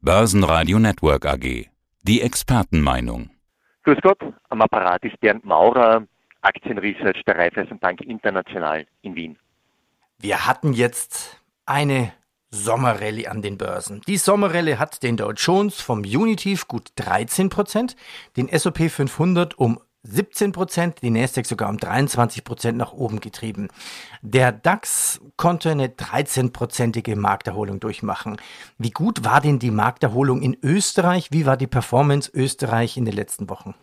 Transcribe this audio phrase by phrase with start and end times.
[0.00, 1.66] Börsenradio Network AG.
[2.02, 3.30] Die Expertenmeinung.
[3.82, 6.06] Grüß Gott, am Apparat ist Bernd Maurer,
[6.40, 9.38] Aktienresearch der Raiffeisenbank International in Wien.
[10.20, 12.12] Wir hatten jetzt eine
[12.50, 14.00] Sommerrallye an den Börsen.
[14.06, 17.96] Die Sommerrallye hat den Dow Jones vom Unitief gut 13%
[18.36, 19.80] den S&P 500 um
[20.10, 23.68] 17 Prozent, die Nasdaq sogar um 23 Prozent nach oben getrieben.
[24.22, 28.38] Der DAX konnte eine 13-prozentige Markterholung durchmachen.
[28.78, 31.30] Wie gut war denn die Markterholung in Österreich?
[31.30, 33.74] Wie war die Performance Österreich in den letzten Wochen?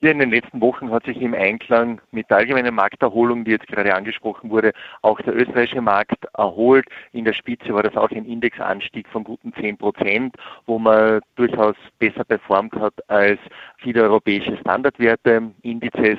[0.00, 3.66] Ja, in den letzten Wochen hat sich im Einklang mit der allgemeinen Markterholung, die jetzt
[3.66, 6.86] gerade angesprochen wurde, auch der österreichische Markt erholt.
[7.12, 10.36] In der Spitze war das auch ein Indexanstieg von guten 10 Prozent,
[10.66, 13.40] wo man durchaus besser performt hat als
[13.78, 16.18] viele europäische Standardwerte, Indizes.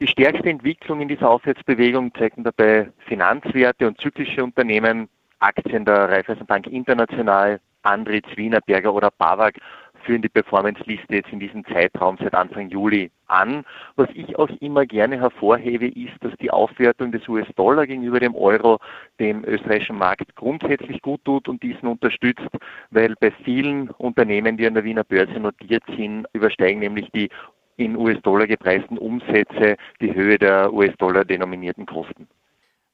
[0.00, 5.08] Die stärkste Entwicklung in dieser Aufwärtsbewegung zeigen dabei Finanzwerte und zyklische Unternehmen,
[5.40, 9.54] Aktien der Raiffeisenbank International, Andritz, Wienerberger oder BAWAG
[10.04, 13.64] führen die Performance-Liste jetzt in diesem Zeitraum seit Anfang Juli an.
[13.96, 18.78] Was ich auch immer gerne hervorhebe, ist, dass die Aufwertung des US-Dollar gegenüber dem Euro
[19.20, 22.48] dem österreichischen Markt grundsätzlich gut tut und diesen unterstützt,
[22.90, 27.28] weil bei vielen Unternehmen, die an der Wiener Börse notiert sind, übersteigen nämlich die
[27.76, 32.28] in US-Dollar gepreisten Umsätze die Höhe der US-Dollar denominierten Kosten.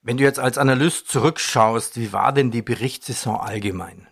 [0.02, 4.06] Wenn du jetzt als Analyst zurückschaust, wie war denn die Berichtssaison allgemein?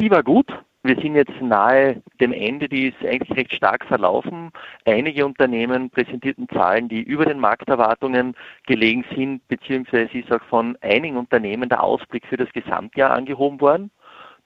[0.00, 0.48] Die war gut.
[0.82, 4.50] Wir sind jetzt nahe dem Ende, die ist eigentlich recht stark verlaufen.
[4.86, 8.34] Einige Unternehmen präsentierten Zahlen, die über den Markterwartungen
[8.66, 13.90] gelegen sind, beziehungsweise ist auch von einigen Unternehmen der Ausblick für das Gesamtjahr angehoben worden.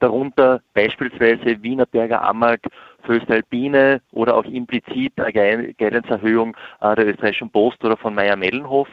[0.00, 2.58] Darunter beispielsweise Wienerberger Amag,
[3.04, 8.88] Föstalpine oder auch implizit eine Guidance-Erhöhung äh, der österreichischen Post oder von Meyer-Mellenhof.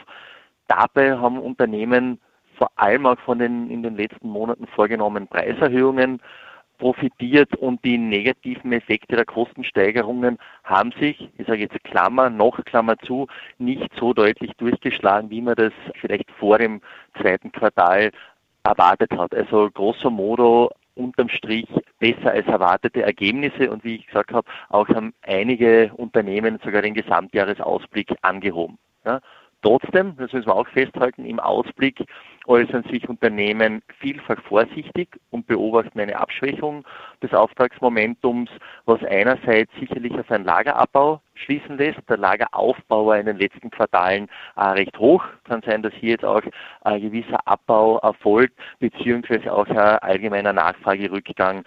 [0.67, 2.19] Dabei haben Unternehmen
[2.55, 6.21] vor allem auch von den in den letzten Monaten vorgenommenen Preiserhöhungen
[6.81, 12.97] profitiert und die negativen Effekte der Kostensteigerungen haben sich, ich sage jetzt Klammer, noch Klammer
[12.97, 13.27] zu,
[13.59, 16.81] nicht so deutlich durchgeschlagen, wie man das vielleicht vor dem
[17.21, 18.09] zweiten Quartal
[18.63, 19.35] erwartet hat.
[19.35, 21.67] Also grosso modo unterm Strich
[21.99, 26.95] besser als erwartete Ergebnisse und wie ich gesagt habe, auch haben einige Unternehmen sogar den
[26.95, 28.79] Gesamtjahresausblick angehoben.
[29.05, 29.21] Ja.
[29.61, 32.03] Trotzdem, das müssen wir auch festhalten, im Ausblick
[32.47, 36.85] äußern sich Unternehmen vielfach vorsichtig und beobachten eine Abschwächung
[37.21, 38.49] des Auftragsmomentums,
[38.85, 41.99] was einerseits sicherlich auf einen Lagerabbau schließen lässt.
[42.09, 45.23] Der Lageraufbau war in den letzten Quartalen äh, recht hoch.
[45.43, 46.41] Kann sein, dass hier jetzt auch
[46.81, 51.63] ein gewisser Abbau erfolgt, beziehungsweise auch ein allgemeiner Nachfragerückgang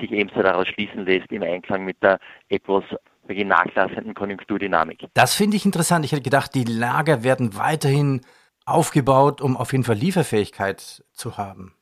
[0.00, 2.84] sich ebenso daraus schließen lässt im Einklang mit der etwas
[3.28, 5.06] nachlassenden Konjunkturdynamik.
[5.14, 6.04] Das finde ich interessant.
[6.04, 8.20] Ich hätte gedacht, die Lager werden weiterhin
[8.66, 11.74] aufgebaut, um auf jeden Fall Lieferfähigkeit zu haben.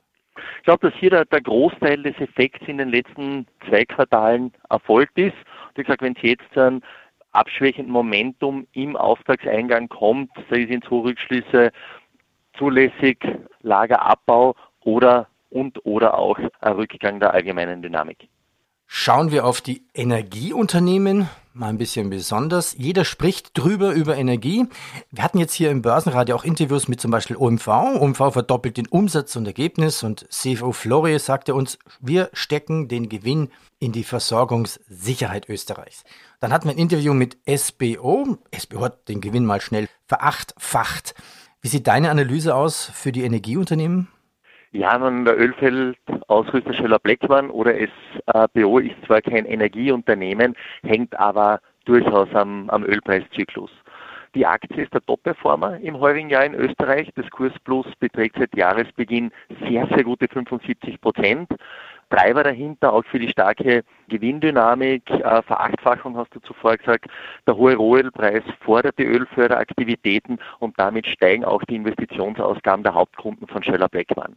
[0.58, 5.18] Ich glaube, dass hier der, der, Großteil des Effekts in den letzten zwei Quartalen erfolgt
[5.18, 5.34] ist.
[5.68, 6.82] Und wie gesagt, wenn es jetzt zu einem
[7.32, 11.70] abschwächenden Momentum im Auftragseingang kommt, sei es in Zurückschlüsse
[12.56, 13.18] zulässig,
[13.60, 18.28] Lagerabbau oder und oder auch ein Rückgang der allgemeinen Dynamik.
[18.86, 22.74] Schauen wir auf die Energieunternehmen, mal ein bisschen besonders.
[22.76, 24.66] Jeder spricht drüber über Energie.
[25.10, 27.66] Wir hatten jetzt hier im Börsenradio auch Interviews mit zum Beispiel OMV.
[27.66, 33.50] OMV verdoppelt den Umsatz und Ergebnis und CFO Florie sagte uns, wir stecken den Gewinn
[33.78, 36.04] in die Versorgungssicherheit Österreichs.
[36.40, 38.38] Dann hatten wir ein Interview mit SBO.
[38.56, 41.14] SBO hat den Gewinn mal schnell verachtfacht.
[41.62, 44.08] Wie sieht deine Analyse aus für die Energieunternehmen?
[44.76, 52.28] Ja, nun, der Ölfeldausrüster Schöller Bleckmann oder SBO ist zwar kein Energieunternehmen, hängt aber durchaus
[52.34, 53.70] am, am Ölpreiszyklus.
[54.34, 57.08] Die Aktie ist der Top-Performer im heurigen Jahr in Österreich.
[57.14, 59.30] Das Kursplus beträgt seit Jahresbeginn
[59.60, 61.50] sehr, sehr gute 75 Prozent.
[62.10, 67.06] Treiber dahinter auch für die starke Gewinndynamik, äh, Verachtfachung hast du zuvor gesagt,
[67.46, 73.62] der hohe Rohölpreis fordert die Ölförderaktivitäten und damit steigen auch die Investitionsausgaben der Hauptkunden von
[73.62, 74.34] Schöller Beckmann.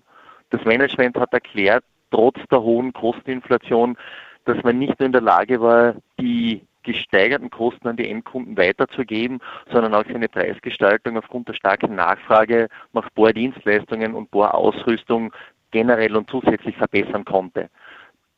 [0.49, 3.97] Das Management hat erklärt, trotz der hohen Kosteninflation,
[4.45, 9.39] dass man nicht nur in der Lage war, die gesteigerten Kosten an die Endkunden weiterzugeben,
[9.71, 15.33] sondern auch seine Preisgestaltung aufgrund der starken Nachfrage nach Bohrdienstleistungen und Bohrausrüstung
[15.71, 17.69] generell und zusätzlich verbessern konnte.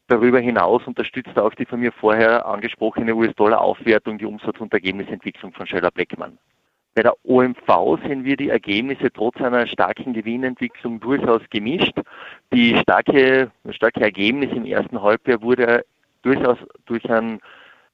[0.08, 5.68] Darüber hinaus unterstützt auch die von mir vorher angesprochene US-Dollar-Aufwertung die Umsatz- und Ergebnisentwicklung von
[5.68, 6.40] Schöller Bleckmann.
[7.00, 11.98] Bei der OMV sehen wir die Ergebnisse trotz einer starken Gewinnentwicklung durchaus gemischt.
[12.52, 15.86] Die starke, starke Ergebnis im ersten Halbjahr wurde
[16.24, 16.58] durchaus
[16.88, 17.40] durch einen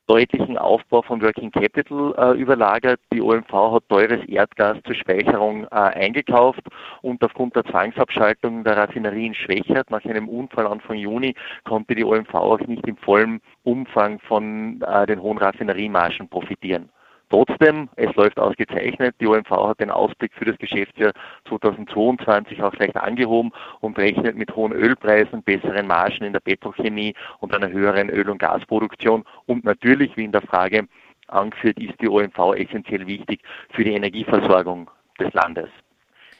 [0.08, 3.00] deutlichen Aufbau von Working Capital äh, überlagert.
[3.14, 6.64] Die OMV hat teures Erdgas zur Speicherung äh, eingekauft
[7.04, 12.04] und aufgrund der Zwangsabschaltung der Raffinerie in Schwächert nach einem Unfall Anfang Juni konnte die
[12.04, 16.90] OMV auch nicht im vollen Umfang von äh, den hohen Raffineriemargen profitieren.
[17.36, 19.14] Trotzdem, es läuft ausgezeichnet.
[19.20, 21.12] Die OMV hat den Ausblick für das Geschäftsjahr
[21.50, 23.52] 2022 auch leicht angehoben
[23.82, 28.38] und rechnet mit hohen Ölpreisen, besseren Margen in der Petrochemie und einer höheren Öl- und
[28.38, 29.26] Gasproduktion.
[29.48, 30.88] Und natürlich, wie in der Frage
[31.28, 33.42] angeführt, ist die OMV essentiell wichtig
[33.72, 34.90] für die Energieversorgung
[35.20, 35.68] des Landes.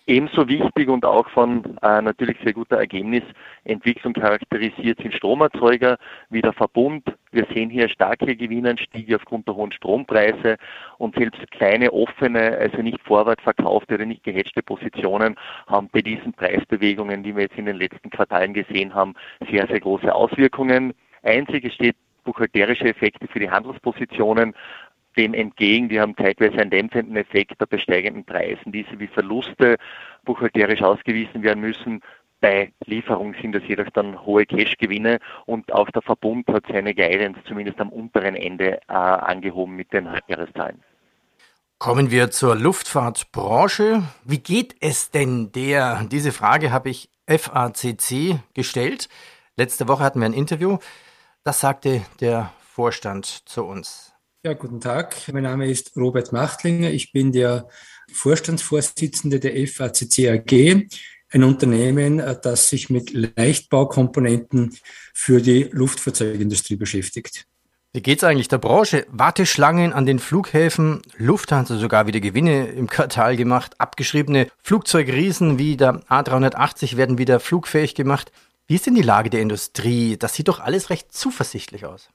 [0.08, 5.98] Ebenso wichtig und auch von äh, natürlich sehr guter Ergebnisentwicklung charakterisiert sind Stromerzeuger
[6.30, 7.04] wie der Verbund.
[7.32, 10.58] Wir sehen hier starke Gewinnanstiege aufgrund der hohen Strompreise
[11.00, 16.34] und selbst kleine offene, also nicht vorwärts verkaufte oder nicht gehatchte Positionen haben bei diesen
[16.34, 19.16] Preisbewegungen, die wir jetzt in den letzten Quartalen gesehen haben,
[19.50, 20.94] sehr, sehr große Auswirkungen.
[21.24, 24.54] Einzig, es steht buchhalterische Effekte für die Handelspositionen
[25.18, 25.90] dem entgegen.
[25.90, 28.72] Die haben zeitweise einen dämpfenden Effekt bei steigenden Preisen.
[28.72, 29.78] Diese wie Verluste
[30.24, 32.02] buchhalterisch ausgewiesen werden müssen.
[32.42, 37.40] Bei Lieferung sind das jedoch dann hohe Cashgewinne und auch der Verbund hat seine Guidance
[37.48, 40.84] zumindest am unteren Ende äh, angehoben mit den Halbjahreszahlen.
[41.78, 44.04] Kommen wir zur Luftfahrtbranche.
[44.24, 46.06] Wie geht es denn der?
[46.12, 49.10] Diese Frage habe ich FACC gestellt.
[49.58, 50.78] Letzte Woche hatten wir ein Interview.
[51.44, 54.15] Das sagte der Vorstand zu uns.
[54.46, 55.16] Ja, guten Tag.
[55.34, 56.92] Mein Name ist Robert Machtlinger.
[56.92, 57.68] Ich bin der
[58.14, 60.86] Vorstandsvorsitzende der FACC AG,
[61.32, 64.78] ein Unternehmen, das sich mit Leichtbaukomponenten
[65.16, 67.48] für die Luftfahrzeugindustrie beschäftigt.
[67.94, 69.08] Wie geht es eigentlich der Branche?
[69.10, 76.02] Warteschlangen an den Flughäfen, Lufthansa sogar wieder Gewinne im Quartal gemacht, abgeschriebene Flugzeugriesen wie der
[76.02, 78.32] A380 werden wieder flugfähig gemacht.
[78.68, 80.18] Wie ist denn die Lage der Industrie?
[80.18, 82.12] Das sieht doch alles recht zuversichtlich aus.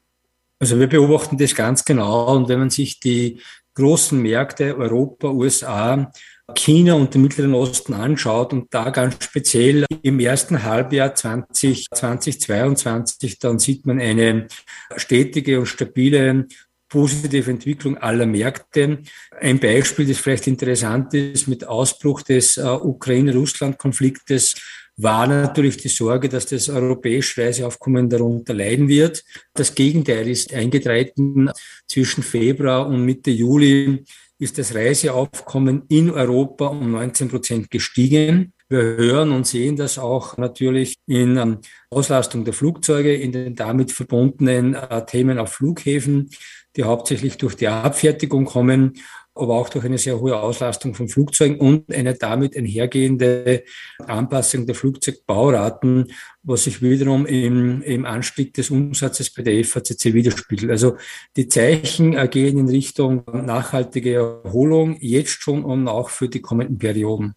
[0.61, 3.41] Also wir beobachten das ganz genau und wenn man sich die
[3.75, 6.13] großen Märkte Europa, USA,
[6.55, 13.39] China und den Mittleren Osten anschaut und da ganz speziell im ersten Halbjahr 20, 2022,
[13.39, 14.49] dann sieht man eine
[14.97, 16.47] stetige und stabile
[16.91, 18.99] positive Entwicklung aller Märkte.
[19.41, 24.57] Ein Beispiel, das vielleicht interessant ist, mit Ausbruch des äh, Ukraine-Russland-Konfliktes
[25.03, 29.25] war natürlich die Sorge, dass das europäische Reiseaufkommen darunter leiden wird.
[29.55, 31.51] Das Gegenteil ist eingetreten.
[31.87, 34.05] Zwischen Februar und Mitte Juli
[34.39, 38.53] ist das Reiseaufkommen in Europa um 19 Prozent gestiegen.
[38.69, 41.59] Wir hören und sehen das auch natürlich in ähm,
[41.91, 46.31] Auslastung der Flugzeuge, in den damit verbundenen äh, Themen auf Flughäfen,
[46.77, 48.95] die hauptsächlich durch die Abfertigung kommen
[49.35, 53.65] aber auch durch eine sehr hohe Auslastung von Flugzeugen und eine damit einhergehende
[54.07, 56.13] Anpassung der Flugzeugbauraten,
[56.43, 60.71] was sich wiederum im, im Anstieg des Umsatzes bei der FACC widerspiegelt.
[60.71, 60.97] Also
[61.37, 67.35] die Zeichen gehen in Richtung nachhaltige Erholung, jetzt schon und auch für die kommenden Perioden.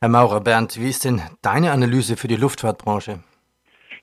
[0.00, 3.20] Herr Maurer, Bernd, wie ist denn deine Analyse für die Luftfahrtbranche?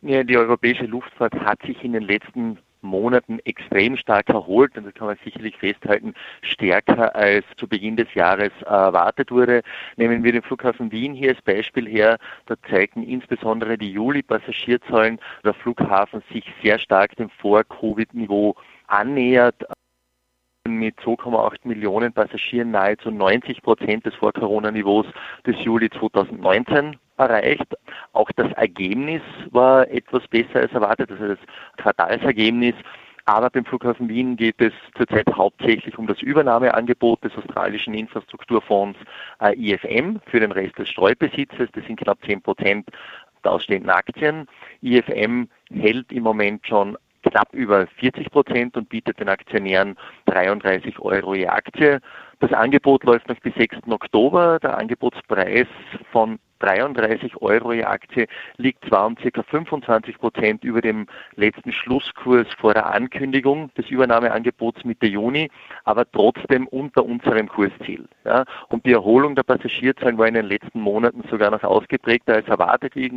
[0.01, 4.77] Ja, die europäische Luftfahrt hat sich in den letzten Monaten extrem stark erholt.
[4.77, 9.61] Und das kann man sicherlich festhalten, stärker als zu Beginn des Jahres erwartet wurde.
[9.97, 15.53] Nehmen wir den Flughafen Wien hier als Beispiel her, da zeigen insbesondere die Juli-Passagierzahlen der
[15.53, 18.55] Flughafen sich sehr stark dem Vor-Covid-Niveau
[18.87, 19.65] annähert.
[20.67, 25.07] Mit 2,8 Millionen Passagieren nahezu 90 Prozent des Vor-Corona-Niveaus
[25.45, 27.67] des Juli 2019 erreicht.
[28.13, 29.21] Auch das Ergebnis
[29.51, 31.39] war etwas besser als erwartet, also das
[31.77, 32.75] Quartalsergebnis.
[33.25, 38.97] Aber beim Flughafen Wien geht es zurzeit hauptsächlich um das Übernahmeangebot des australischen Infrastrukturfonds
[39.39, 41.69] äh, IFM für den Rest des Streubesitzes.
[41.73, 42.89] Das sind knapp 10 Prozent
[43.43, 44.47] der ausstehenden Aktien.
[44.81, 49.95] IFM hält im Moment schon knapp über 40 Prozent und bietet den Aktionären
[50.25, 51.99] 33 Euro je Aktie.
[52.39, 53.77] Das Angebot läuft noch bis 6.
[53.89, 54.59] Oktober.
[54.59, 55.67] Der Angebotspreis
[56.11, 59.43] von 33 Euro je Aktie liegt zwar um ca.
[59.43, 65.49] 25 Prozent über dem letzten Schlusskurs vor der Ankündigung des Übernahmeangebots Mitte Juni,
[65.85, 68.07] aber trotzdem unter unserem Kursziel.
[68.25, 68.45] Ja.
[68.69, 72.95] Und die Erholung der Passagierzahlen war in den letzten Monaten sogar noch ausgeprägter als erwartet,
[72.95, 73.13] wie ich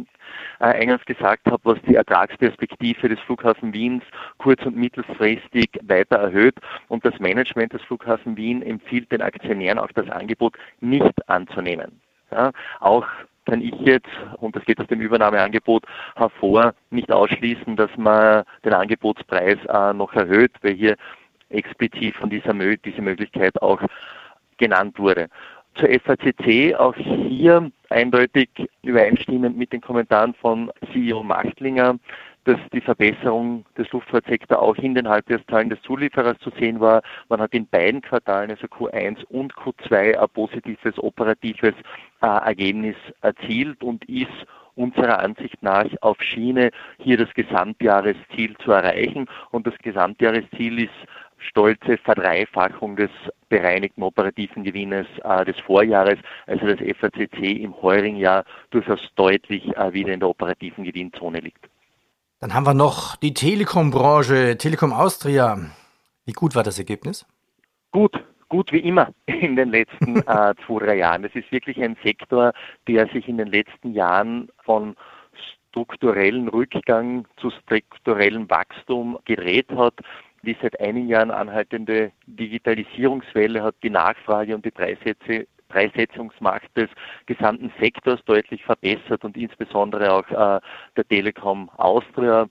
[0.61, 4.05] äh, eingangs gesagt habe, was die Ertragsperspektive des Flughafen Wiens
[4.39, 6.55] kurz- und mittelfristig weiter erhöht.
[6.89, 12.01] Und das Management des Flughafen Wien empfiehlt den Aktionären auch das Angebot nicht anzunehmen.
[12.31, 13.07] Ja, auch
[13.47, 14.09] kann ich jetzt,
[14.39, 15.85] und das geht aus dem Übernahmeangebot
[16.17, 20.97] hervor, nicht ausschließen, dass man den Angebotspreis äh, noch erhöht, weil hier
[21.49, 23.81] explizit von dieser diese Möglichkeit auch
[24.59, 25.29] genannt wurde.
[25.75, 28.49] Zur FACC auch hier eindeutig
[28.83, 31.99] übereinstimmend mit den Kommentaren von CEO Machtlinger.
[32.45, 37.03] dass die Verbesserung des Luftfahrtsektors auch in den Halbjahreszahlen des Zulieferers zu sehen war.
[37.29, 41.75] Man hat in beiden Quartalen, also Q1 und Q2, ein positives operatives
[42.23, 44.29] Ergebnis erzielt und ist
[44.75, 49.27] unserer Ansicht nach auf Schiene, hier das Gesamtjahresziel zu erreichen.
[49.51, 50.91] Und das Gesamtjahresziel ist
[51.39, 53.11] stolze Verdreifachung des
[53.49, 59.93] bereinigten operativen Gewinnes äh, des Vorjahres, also das FACC im heurigen Jahr durchaus deutlich äh,
[59.93, 61.69] wieder in der operativen Gewinnzone liegt.
[62.41, 65.59] Dann haben wir noch die Telekom-Branche, Telekom Austria.
[66.25, 67.27] Wie gut war das Ergebnis?
[67.93, 68.13] Gut,
[68.53, 71.25] gut wie immer in den letzten äh, zwei, drei Jahren.
[71.25, 72.53] Es ist wirklich ein Sektor,
[72.87, 74.95] der sich in den letzten Jahren von
[75.71, 79.95] strukturellen Rückgang zu strukturellem Wachstum gedreht hat.
[80.43, 86.91] Die seit einigen Jahren anhaltende Digitalisierungswelle hat die Nachfrage und die Preissätze Preissetzungsmacht des
[87.25, 90.61] gesamten Sektors deutlich verbessert und insbesondere auch äh,
[90.95, 92.47] der Telekom Austria.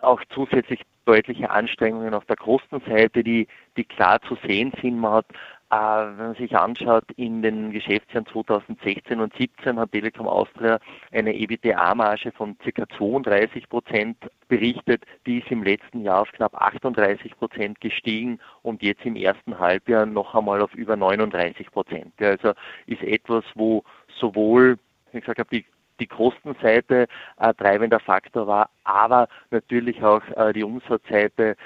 [0.00, 4.98] Auch zusätzlich deutliche Anstrengungen auf der Kostenseite, die, die klar zu sehen sind.
[4.98, 5.26] Man hat
[5.70, 10.80] äh, wenn man sich anschaut, in den Geschäftsjahren 2016 und 2017 hat Telekom Austria
[11.12, 12.88] eine EBITDA-Marge von ca.
[12.98, 14.16] 32 Prozent
[14.48, 15.04] berichtet.
[15.26, 20.06] Die ist im letzten Jahr auf knapp 38 Prozent gestiegen und jetzt im ersten Halbjahr
[20.06, 22.14] noch einmal auf über 39 Prozent.
[22.20, 22.52] Also
[22.86, 23.84] ist etwas, wo
[24.18, 24.76] sowohl,
[25.12, 25.64] wie gesagt die
[26.00, 27.06] die Kostenseite
[27.38, 31.56] äh, treibender Faktor war, aber natürlich auch äh, die Umsatzseite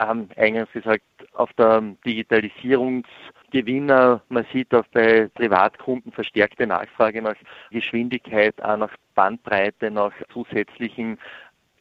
[0.00, 7.36] ähm, eingangs gesagt, auf der Digitalisierungsgewinner, man sieht auch bei Privatkunden verstärkte Nachfrage nach
[7.70, 11.18] Geschwindigkeit, auch nach Bandbreite, nach zusätzlichen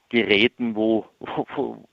[0.10, 1.06] Geräten, wo,
[1.56, 1.84] wo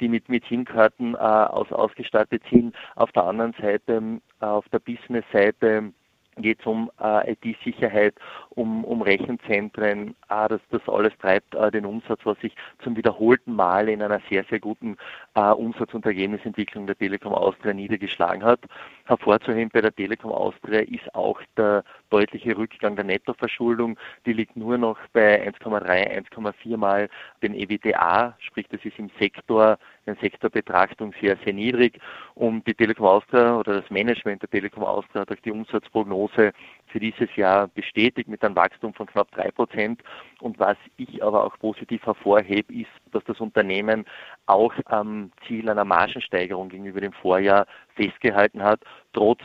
[0.00, 2.74] die mit, mit SIM-Karten äh, aus, ausgestattet sind.
[2.96, 5.92] Auf der anderen Seite, äh, auf der Business-Seite,
[6.36, 8.14] geht es um äh, IT-Sicherheit,
[8.50, 10.14] um, um Rechenzentren.
[10.28, 14.20] Ah, das, das alles treibt äh, den Umsatz, was sich zum wiederholten Mal in einer
[14.30, 14.96] sehr, sehr guten
[15.34, 18.60] äh, Umsatz- und Ergebnisentwicklung der Telekom Austria niedergeschlagen hat.
[19.06, 23.98] Hervorzuheben bei der Telekom Austria ist auch der deutliche Rückgang der Nettoverschuldung.
[24.26, 27.08] Die liegt nur noch bei 1,3, 1,4 Mal
[27.42, 31.98] den EBITDA, sprich das ist im Sektor, in Sektorbetrachtung sehr, sehr niedrig.
[32.34, 36.52] Und die Telekom Austria oder das Management der Telekom Austria hat auch die Umsatzprognose
[36.86, 40.02] für dieses Jahr bestätigt mit einem Wachstum von knapp drei Prozent.
[40.40, 44.04] Und was ich aber auch positiv hervorhebe, ist, dass das Unternehmen
[44.46, 48.80] auch am Ziel einer Margensteigerung gegenüber dem Vorjahr festgehalten hat,
[49.12, 49.40] trotz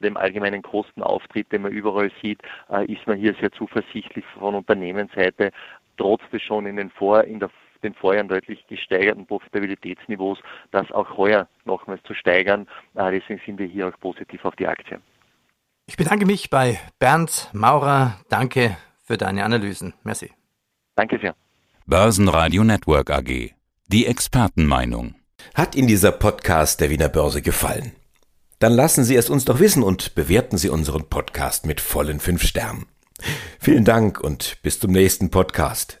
[0.00, 2.40] dem allgemeinen Kostenauftritt, den man überall sieht,
[2.70, 5.50] äh, ist man hier sehr zuversichtlich von Unternehmensseite,
[5.96, 7.50] trotz des schon in den, Vor in der,
[7.84, 10.38] den Vorjahren deutlich gesteigerten Profitabilitätsniveaus,
[10.70, 12.66] das auch heuer nochmals zu steigern.
[12.94, 15.00] Äh, deswegen sind wir hier auch positiv auf die Aktie.
[15.86, 18.18] Ich bedanke mich bei Bernd Maurer.
[18.30, 19.94] Danke für deine Analysen.
[20.02, 20.32] Merci.
[20.96, 21.34] Danke sehr.
[21.86, 23.52] Börsenradio Network AG.
[23.88, 25.14] Die Expertenmeinung.
[25.54, 27.92] Hat Ihnen dieser Podcast der Wiener Börse gefallen?
[28.60, 32.42] Dann lassen Sie es uns doch wissen und bewerten Sie unseren Podcast mit vollen fünf
[32.42, 32.86] Sternen.
[33.60, 36.00] Vielen Dank und bis zum nächsten Podcast.